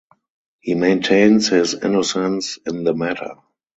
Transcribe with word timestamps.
He 0.61 0.73
maintains 0.73 1.49
his 1.49 1.75
innocence 1.75 2.57
in 2.65 2.83
the 2.83 2.95
matter. 2.95 3.35